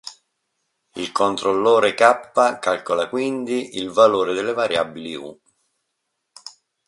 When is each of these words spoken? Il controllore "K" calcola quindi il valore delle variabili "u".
Il 0.95 1.11
controllore 1.11 1.93
"K" 1.93 2.57
calcola 2.57 3.07
quindi 3.07 3.77
il 3.77 3.89
valore 3.91 4.33
delle 4.33 4.51
variabili 4.51 5.13
"u". 5.13 5.39